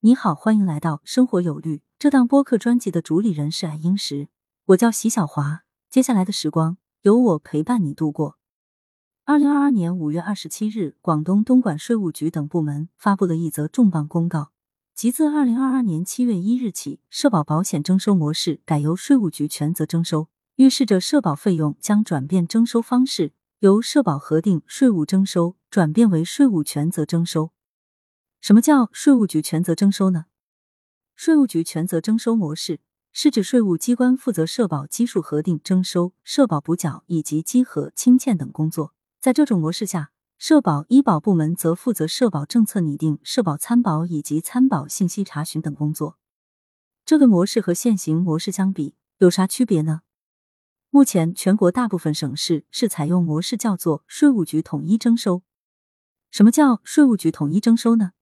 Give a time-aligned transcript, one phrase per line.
[0.00, 4.28] 你好，欢迎来到生活有律这档播客专辑的主理人是爱英石，
[4.66, 5.64] 我叫席小华。
[5.90, 8.38] 接下来的时光由我陪伴你度过。
[9.24, 14.52] 二零二二年五月二十七日，广东东莞税务局等部门发布了一则重磅公告，
[14.94, 27.50] 即自二零二二年七月一日起，社保保险征收模式改由税务局全责征收，预示着社保费用将转变征收方式，由社保核定税务征收转变为税务全责征收。
[28.40, 30.26] 什么叫税务局全责征收呢？
[31.14, 32.80] 税务局全责征收模式
[33.12, 38.94] 是指税务机关负责社保基数核定、征收、社保补缴以及稽核、清欠等工作。
[39.20, 46.16] 在这种模式下，社保、医保部门则负责社保政策拟定、社保参保以及参保信息查询等工作。
[47.04, 50.02] 这个模式和现行模式相比有啥区别呢？
[50.90, 55.42] 目前，全国大部分省市是采用模式叫做税务局统一征收。
[56.30, 58.12] 什么叫税务局统一征收呢？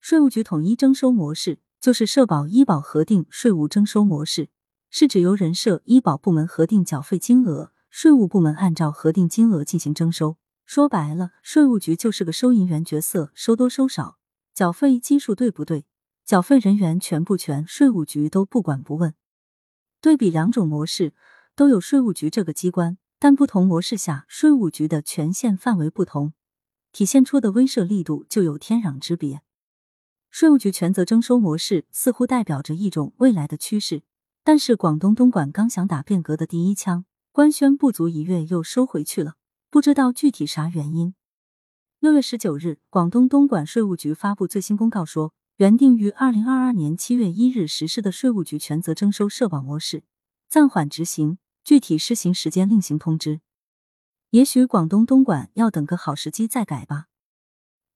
[0.00, 4.48] 税务局统一征收模式就是社保、医保核定税务征收模式，
[4.90, 10.36] 是指由人社、医保部门核定缴费金额，税务部门按照核定金额进行征收。
[10.64, 14.18] 说白了，税务局就是个收银员角色，收多收少，
[14.54, 15.86] 缴费基数对不对，
[16.24, 19.14] 缴费人员全不全，税务局都不管不问。
[20.00, 21.14] 对比两种模式，
[21.56, 26.32] 都有税务局这个机关，但不同模式下，税务局的权限范围不同，
[26.92, 29.40] 体现出的威慑力度就有天壤之别。
[30.30, 34.02] 税务局全责征收模式似乎代表着一种未来的趋势，
[34.44, 39.34] 但是广东东莞刚想打变革的第一枪，官宣不足一月又收回去了，
[39.70, 41.14] 不知道具体啥原因。
[41.98, 50.04] 六月十九日，广东东莞税务局发布最新公告说，原定于二零二二年七月一日实施的税务局全责征收社保模式
[50.48, 53.40] 暂缓执行，具体施行时间另行通知。
[54.30, 57.06] 也许广东东莞要等个好时机再改吧。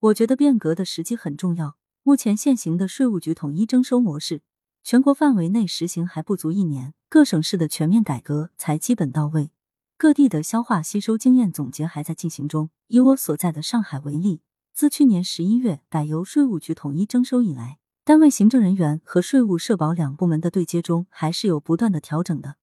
[0.00, 1.76] 我觉得变革的时机很重要。
[2.04, 4.42] 目前现行的税务局统一征收模式，
[4.82, 9.52] 全国范围内实行还不足一年，各省市的全面改革才基本到位，
[9.96, 12.70] 各地的消化吸收经验总结还在进行中。
[12.88, 14.40] 以我所在的上海为例，
[14.74, 22.56] 自去年十一月改由税务局统一征收以来，单位行政人员和税务社保两部门的对接中还是有不断的调整的，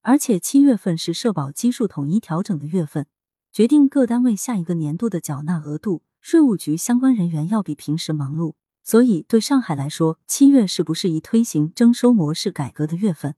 [0.00, 3.06] 而且七月份是社保基数统一调整的月份，
[3.52, 8.54] 决定各单位下一个年度的缴纳额度，税务局相关人员要比平时忙碌。
[8.88, 13.34] 所以，对上海来说，七月是不是一推行征收模式改革的月份？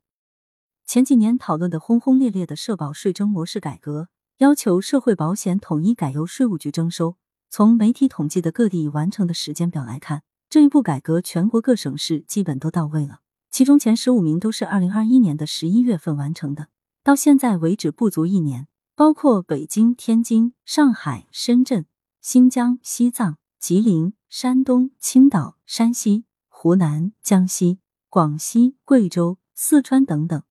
[0.85, 4.11] 前几年讨论的轰轰烈烈的社保税征模式改革，
[4.41, 7.17] 要求社会保险统一改由税务局征收。
[7.49, 13.21] 从媒体统计的各地完成的时间表来看，这一步改革全国各省市基本都到位了。
[13.51, 16.69] 其中前十五名都是二零二一年的十一月份完成的，
[17.03, 18.69] 到现在为止不足一年。
[18.95, 21.87] 包括北京、天津、上海、深圳、
[22.21, 23.39] 新疆、西藏。
[23.61, 27.81] 吉林、山东、青岛、山西、湖南、江西、
[28.11, 30.43] 广西、贵州、四川等等，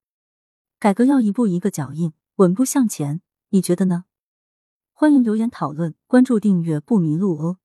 [0.80, 3.22] 改革要一步一个脚印，稳步向前。
[3.50, 4.06] 你觉得呢？
[4.94, 7.60] 欢迎留言讨论，关注订阅不迷路哦。